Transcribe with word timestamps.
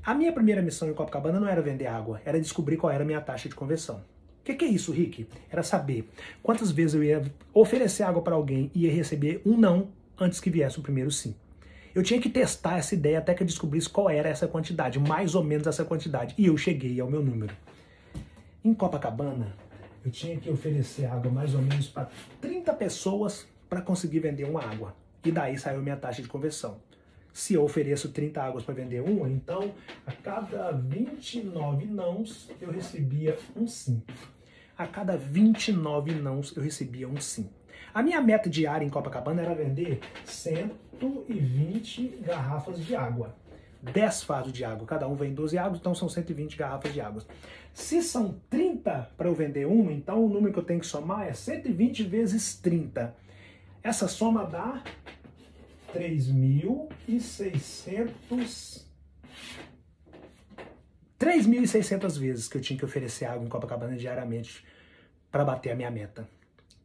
A 0.02 0.15
minha 0.15 0.33
primeira 0.33 0.62
missão 0.62 0.88
em 0.88 0.95
Copacabana 0.95 1.38
não 1.38 1.46
era 1.49 1.60
vender 1.60 1.88
água, 1.88 2.23
era 2.24 2.41
descobrir 2.41 2.79
qual 2.79 2.91
era 2.91 3.02
a 3.02 3.07
minha 3.07 3.21
taxa 3.21 3.51
de 3.51 3.55
conversão 3.55 4.01
que, 4.55 4.55
que 4.55 4.65
é 4.65 4.69
isso, 4.69 4.93
Rick? 4.93 5.29
Era 5.51 5.62
saber 5.62 6.09
quantas 6.43 6.70
vezes 6.70 6.95
eu 6.95 7.02
ia 7.05 7.23
oferecer 7.52 8.02
água 8.02 8.23
para 8.23 8.34
alguém 8.34 8.71
e 8.74 8.87
ia 8.87 8.93
receber 8.93 9.43
um 9.45 9.57
não 9.57 9.88
antes 10.18 10.41
que 10.41 10.49
viesse 10.51 10.79
o 10.79 10.82
primeiro 10.82 11.10
sim. 11.10 11.35
Eu 11.95 12.02
tinha 12.02 12.21
que 12.21 12.30
testar 12.30 12.79
essa 12.79 12.95
ideia 12.95 13.19
até 13.19 13.35
que 13.35 13.43
eu 13.43 13.46
descobrisse 13.46 13.88
qual 13.88 14.09
era 14.09 14.29
essa 14.29 14.46
quantidade, 14.49 14.99
mais 14.99 15.35
ou 15.35 15.43
menos 15.45 15.66
essa 15.66 15.85
quantidade, 15.85 16.35
e 16.38 16.46
eu 16.46 16.57
cheguei 16.57 16.99
ao 17.01 17.10
meu 17.10 17.23
número. 17.23 17.54
Em 18.65 18.73
Copacabana, 18.73 19.52
eu 20.04 20.10
tinha 20.10 20.37
que 20.38 20.51
oferecer 20.51 21.07
água 21.07 21.30
mais 21.30 21.54
ou 21.54 21.60
menos 21.63 21.88
para 21.88 22.09
30 22.41 22.73
pessoas 22.74 23.46
para 23.69 23.80
conseguir 23.82 24.21
vender 24.21 24.45
uma 24.45 24.63
água. 24.63 24.95
E 25.24 25.30
daí 25.30 25.59
saiu 25.59 25.82
minha 25.82 25.96
taxa 25.96 26.23
de 26.23 26.29
conversão. 26.29 26.79
Se 27.32 27.54
eu 27.54 27.63
ofereço 27.63 28.10
30 28.10 28.43
águas 28.43 28.65
para 28.65 28.74
vender 28.74 29.01
uma, 29.02 29.29
então 29.29 29.73
a 30.07 30.13
cada 30.13 30.73
29 30.73 31.87
nãos 31.87 32.51
eu 32.60 32.71
recebia 32.71 33.37
um 33.57 33.66
sim 33.66 34.02
a 34.79 34.87
cada 34.87 35.15
29 35.18 36.12
nãos 36.23 36.57
eu 36.57 36.62
recebia 36.62 37.09
um 37.09 37.21
sim. 37.21 37.51
A 37.93 38.01
minha 38.01 38.21
meta 38.21 38.48
diária 38.48 38.85
em 38.87 38.88
Copacabana 38.88 39.43
era 39.43 39.52
vender 39.57 39.98
120 40.24 42.20
garrafas 42.23 42.79
de 42.87 42.95
água. 42.95 43.35
10 43.82 44.23
vasos 44.24 44.52
de 44.52 44.65
água, 44.65 44.87
cada 44.88 45.07
um 45.07 45.15
vem 45.15 45.32
12 45.32 45.57
águas, 45.57 45.79
então 45.79 45.95
são 45.95 46.09
120 46.09 46.57
garrafas 46.57 46.93
de 46.93 47.01
água. 47.01 47.23
Se 47.73 48.02
são 48.02 48.40
30 48.51 49.10
para 49.16 49.29
eu 49.29 49.35
vender 49.35 49.66
uma, 49.68 49.93
então 49.93 50.24
o 50.24 50.29
número 50.29 50.52
que 50.52 50.59
eu 50.59 50.65
tenho 50.65 50.80
que 50.80 50.87
somar 50.87 51.26
é 51.29 51.32
120 51.32 52.02
vezes 52.04 52.57
30. 52.57 53.15
Essa 53.85 54.09
soma 54.09 54.45
dá 54.45 54.82
3.600 55.96 58.82
3.600 61.19 62.16
vezes 62.19 62.47
que 62.49 62.57
eu 62.57 62.61
tinha 62.61 62.79
que 62.79 62.85
oferecer 62.85 63.24
água 63.24 63.45
em 63.45 63.49
Copacabana 63.49 63.97
diariamente 63.97 64.65
para 65.33 65.44
bater 65.44 65.72
a 65.72 65.77
minha 65.77 65.91
meta. 65.91 66.28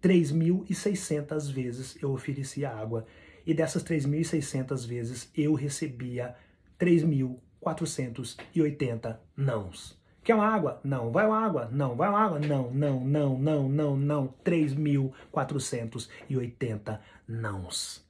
3.600 0.01 1.51
vezes 1.51 2.01
eu 2.01 2.11
oferecia 2.11 2.69
água 2.71 3.05
e 3.45 3.53
dessas 3.53 3.83
3.600 3.83 4.87
vezes 4.87 5.29
eu 5.37 5.53
recebia 5.53 6.35
3.480 6.79 9.17
nãos. 9.37 10.01
Quer 10.23 10.33
uma 10.35 10.47
água? 10.47 10.81
Não. 10.83 11.11
Vai 11.11 11.27
uma 11.27 11.39
água? 11.45 11.69
Não. 11.71 11.95
Vai 11.95 12.09
uma 12.09 12.19
água? 12.21 12.39
Não, 12.39 12.71
não, 12.71 13.05
não, 13.07 13.37
não, 13.37 13.69
não, 13.69 13.95
não. 13.97 14.27
3.480 14.43 16.99
nãos. 17.27 18.03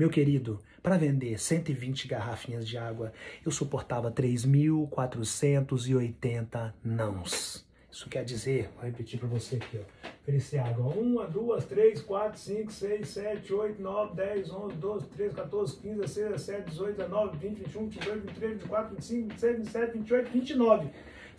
Meu 0.00 0.08
querido, 0.08 0.58
para 0.82 0.96
vender 0.96 1.38
120 1.38 2.08
garrafinhas 2.08 2.66
de 2.66 2.78
água, 2.78 3.12
eu 3.44 3.52
suportava 3.52 4.10
3.480 4.10 6.72
nãos. 6.82 7.66
Isso 7.92 8.08
quer 8.08 8.24
dizer, 8.24 8.70
vou 8.76 8.84
repetir 8.86 9.18
para 9.20 9.28
você 9.28 9.56
aqui, 9.56 9.78
ó. 9.78 9.82
Oferecer 10.22 10.56
água 10.58 10.86
1, 10.94 11.30
2, 11.32 11.64
3, 11.66 12.00
4, 12.00 12.40
5, 12.40 12.72
6, 12.72 13.06
7, 13.08 13.52
8, 13.52 13.82
9, 13.82 14.14
10, 14.16 14.50
11, 14.50 14.76
12, 14.76 15.06
13, 15.08 15.34
14, 15.34 15.76
15, 15.76 15.94
16, 16.00 16.30
17, 16.30 16.70
18, 16.70 16.92
19, 16.96 17.36
20, 17.36 17.58
21, 17.58 17.88
22, 17.90 18.14
23, 18.24 18.52
24, 18.56 18.94
25, 18.94 19.26
26, 19.28 19.52
27, 19.58 19.98
28, 19.98 20.30
29. 20.32 20.88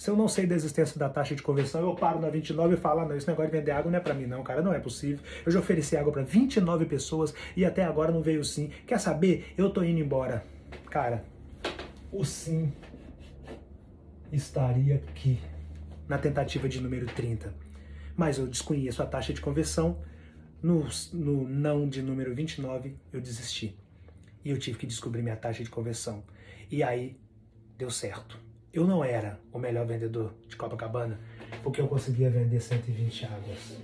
Se 0.01 0.09
eu 0.09 0.16
não 0.17 0.28
sei 0.28 0.47
da 0.47 0.56
existência 0.56 0.97
da 1.00 1.07
taxa 1.07 1.35
de 1.35 1.44
conversão, 1.44 1.79
eu 1.81 1.94
paro 1.94 2.19
na 2.19 2.28
29 2.28 2.73
e 2.73 2.78
falo, 2.78 3.01
ah, 3.01 3.06
não, 3.07 3.16
esse 3.16 3.28
negócio 3.28 3.51
de 3.51 3.57
vender 3.59 3.69
água 3.69 3.91
não 3.91 4.00
é 4.00 4.01
para 4.01 4.16
mim 4.16 4.25
não, 4.25 4.41
cara, 4.41 4.59
não 4.59 4.73
é 4.73 4.79
possível. 4.79 5.19
Eu 5.45 5.51
já 5.51 5.59
ofereci 5.59 5.95
água 5.95 6.12
para 6.12 6.23
29 6.23 6.85
pessoas 6.88 7.35
e 7.56 7.63
até 7.63 7.84
agora 7.84 8.11
não 8.11 8.23
veio 8.23 8.44
sim. 8.44 8.72
Quer 8.88 9.00
saber? 9.00 9.53
Eu 9.56 9.69
tô 9.69 9.84
indo 9.84 10.00
embora. 10.00 10.44
Cara, 10.90 11.23
o 12.11 12.25
sim 12.25 12.73
estaria 14.31 14.95
aqui 14.95 15.38
na 16.09 16.17
tentativa 16.17 16.67
de 16.67 16.81
número 16.81 17.06
30. 17.06 17.53
Mas 18.17 18.40
eu 18.40 18.47
desconheço 18.47 19.03
a 19.03 19.06
taxa 19.06 19.31
de 19.31 19.40
conversão. 19.40 20.00
No, 20.63 20.88
no 21.13 21.47
não 21.47 21.88
de 21.88 22.01
número 22.01 22.34
29, 22.34 22.97
eu 23.13 23.22
desisti. 23.22 23.79
E 24.44 24.50
eu 24.50 24.57
tive 24.57 24.79
que 24.79 24.88
descobrir 24.88 25.22
minha 25.22 25.35
taxa 25.38 25.63
de 25.63 25.69
conversão. 25.69 26.23
E 26.72 26.81
aí 26.81 27.22
deu 27.78 27.91
certo. 27.91 28.50
Eu 28.74 28.88
não 28.88 29.04
era 29.04 29.38
o 29.52 29.59
melhor 29.59 29.86
vendedor 29.86 30.34
de 30.48 30.56
Copacabana, 30.56 31.20
porque 31.62 31.82
eu 31.82 31.90
conseguia 31.90 32.30
vender 32.30 32.62
120 32.62 33.26
águas. 33.26 33.76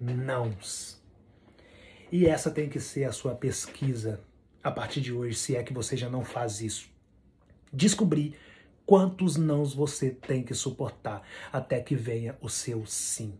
nãos. 0.00 1.00
E 2.10 2.26
essa 2.26 2.50
tem 2.50 2.68
que 2.68 2.80
ser 2.80 3.04
a 3.04 3.12
sua 3.12 3.34
pesquisa 3.36 4.20
a 4.64 4.70
partir 4.70 5.00
de 5.00 5.12
hoje, 5.12 5.36
se 5.36 5.54
é 5.54 5.62
que 5.62 5.72
você 5.72 5.96
já 5.96 6.08
não 6.10 6.24
faz 6.24 6.60
isso. 6.60 6.88
Descobrir 7.72 8.34
quantos 8.84 9.36
nãos 9.36 9.74
você 9.74 10.10
tem 10.10 10.42
que 10.42 10.54
suportar 10.54 11.22
até 11.52 11.80
que 11.80 11.94
venha 11.94 12.36
o 12.40 12.48
seu 12.48 12.84
sim. 12.84 13.38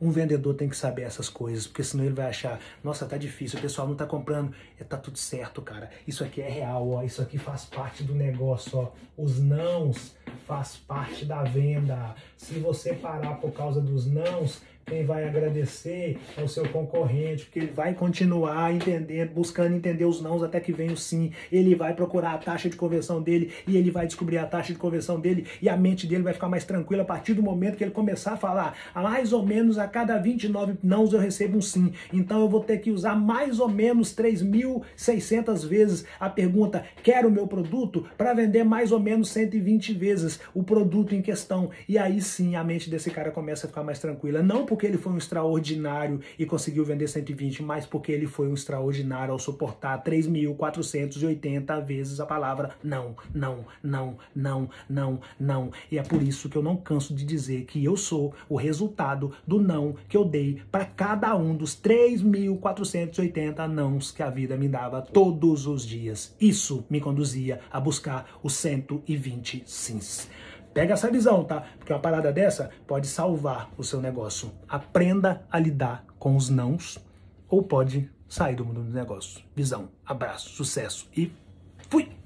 Um 0.00 0.10
vendedor 0.10 0.52
tem 0.54 0.68
que 0.68 0.76
saber 0.76 1.02
essas 1.02 1.28
coisas, 1.28 1.66
porque 1.66 1.82
senão 1.82 2.04
ele 2.04 2.14
vai 2.14 2.26
achar, 2.26 2.60
nossa, 2.84 3.06
tá 3.06 3.16
difícil, 3.16 3.58
o 3.58 3.62
pessoal 3.62 3.88
não 3.88 3.94
tá 3.94 4.04
comprando. 4.06 4.54
É, 4.78 4.84
tá 4.84 4.96
tudo 4.96 5.16
certo, 5.18 5.62
cara. 5.62 5.90
Isso 6.06 6.22
aqui 6.22 6.40
é 6.42 6.48
real, 6.48 6.88
ó. 6.90 7.02
Isso 7.02 7.22
aqui 7.22 7.38
faz 7.38 7.64
parte 7.64 8.02
do 8.02 8.14
negócio, 8.14 8.78
ó. 8.78 8.88
Os 9.16 9.40
nãos 9.40 10.14
faz 10.46 10.76
parte 10.76 11.24
da 11.24 11.42
venda. 11.44 12.14
Se 12.36 12.58
você 12.58 12.92
parar 12.92 13.36
por 13.36 13.52
causa 13.52 13.80
dos 13.80 14.06
nãos, 14.06 14.60
quem 14.88 15.04
vai 15.04 15.24
agradecer 15.26 16.16
é 16.38 16.42
o 16.44 16.48
seu 16.48 16.64
concorrente, 16.68 17.46
porque 17.46 17.58
ele 17.58 17.72
vai 17.74 17.92
continuar 17.92 18.72
entendendo, 18.72 19.30
buscando 19.30 19.74
entender 19.74 20.04
os 20.04 20.22
nãos 20.22 20.44
até 20.44 20.60
que 20.60 20.70
venha 20.70 20.92
o 20.92 20.96
sim. 20.96 21.32
Ele 21.50 21.74
vai 21.74 21.92
procurar 21.92 22.34
a 22.34 22.38
taxa 22.38 22.70
de 22.70 22.76
conversão 22.76 23.20
dele 23.20 23.50
e 23.66 23.76
ele 23.76 23.90
vai 23.90 24.06
descobrir 24.06 24.38
a 24.38 24.46
taxa 24.46 24.72
de 24.72 24.78
conversão 24.78 25.18
dele 25.18 25.44
e 25.60 25.68
a 25.68 25.76
mente 25.76 26.06
dele 26.06 26.22
vai 26.22 26.32
ficar 26.32 26.48
mais 26.48 26.64
tranquila 26.64 27.02
a 27.02 27.04
partir 27.04 27.34
do 27.34 27.42
momento 27.42 27.76
que 27.76 27.82
ele 27.82 27.90
começar 27.90 28.34
a 28.34 28.36
falar. 28.36 28.76
A 28.94 29.00
ah, 29.00 29.02
mais 29.02 29.32
ou 29.32 29.44
menos 29.44 29.76
a 29.76 29.88
cada 29.88 30.18
29 30.18 30.74
nãos 30.80 31.12
eu 31.12 31.18
recebo 31.18 31.58
um 31.58 31.60
sim. 31.60 31.92
Então 32.12 32.40
eu 32.42 32.48
vou 32.48 32.60
ter 32.60 32.78
que 32.78 32.92
usar 32.92 33.16
mais 33.16 33.58
ou 33.58 33.68
menos 33.68 34.14
3.600 34.14 35.66
vezes 35.66 36.06
a 36.20 36.30
pergunta: 36.30 36.84
quero 37.02 37.26
o 37.28 37.32
meu 37.32 37.48
produto? 37.48 38.06
para 38.16 38.32
vender 38.32 38.62
mais 38.62 38.92
ou 38.92 39.00
menos 39.00 39.30
120 39.30 39.92
vezes 39.94 40.38
o 40.54 40.62
produto 40.62 41.12
em 41.12 41.20
questão. 41.22 41.70
E 41.88 41.98
aí 41.98 42.20
sim 42.22 42.54
a 42.54 42.62
mente 42.62 42.88
desse 42.88 43.10
cara 43.10 43.32
começa 43.32 43.66
a 43.66 43.68
ficar 43.68 43.82
mais 43.82 43.98
tranquila. 43.98 44.40
Não 44.40 44.64
porque 44.64 44.75
porque 44.76 44.86
ele 44.86 44.98
foi 44.98 45.14
um 45.14 45.18
extraordinário 45.18 46.20
e 46.38 46.44
conseguiu 46.44 46.84
vender 46.84 47.08
120, 47.08 47.62
mas 47.62 47.86
porque 47.86 48.12
ele 48.12 48.26
foi 48.26 48.46
um 48.46 48.52
extraordinário 48.54 49.32
ao 49.32 49.38
suportar 49.38 50.02
3.480 50.04 51.82
vezes 51.82 52.20
a 52.20 52.26
palavra 52.26 52.72
não, 52.84 53.16
não, 53.34 53.64
não, 53.82 54.18
não, 54.34 54.68
não, 54.88 55.20
não. 55.40 55.70
E 55.90 55.98
é 55.98 56.02
por 56.02 56.22
isso 56.22 56.50
que 56.50 56.56
eu 56.58 56.62
não 56.62 56.76
canso 56.76 57.14
de 57.14 57.24
dizer 57.24 57.64
que 57.64 57.82
eu 57.82 57.96
sou 57.96 58.34
o 58.50 58.56
resultado 58.56 59.32
do 59.46 59.58
não 59.58 59.96
que 60.06 60.16
eu 60.16 60.24
dei 60.26 60.60
para 60.70 60.84
cada 60.84 61.34
um 61.34 61.56
dos 61.56 61.72
3.480 61.80 63.66
nãos 63.66 64.10
que 64.12 64.22
a 64.22 64.28
vida 64.28 64.58
me 64.58 64.68
dava 64.68 65.00
todos 65.00 65.66
os 65.66 65.86
dias. 65.86 66.34
Isso 66.38 66.84
me 66.90 67.00
conduzia 67.00 67.60
a 67.72 67.80
buscar 67.80 68.28
os 68.42 68.52
120 68.54 69.62
sims. 69.66 70.28
Pega 70.76 70.92
essa 70.92 71.10
visão, 71.10 71.42
tá? 71.42 71.64
Porque 71.78 71.90
uma 71.90 71.98
parada 71.98 72.30
dessa 72.30 72.68
pode 72.86 73.06
salvar 73.06 73.70
o 73.78 73.82
seu 73.82 73.98
negócio. 73.98 74.52
Aprenda 74.68 75.40
a 75.50 75.58
lidar 75.58 76.04
com 76.18 76.36
os 76.36 76.50
nãos 76.50 76.98
ou 77.48 77.62
pode 77.62 78.10
sair 78.28 78.56
do 78.56 78.62
mundo 78.66 78.82
dos 78.82 78.92
negócios. 78.92 79.42
Visão, 79.56 79.88
abraço, 80.06 80.50
sucesso 80.50 81.08
e 81.16 81.32
fui! 81.88 82.25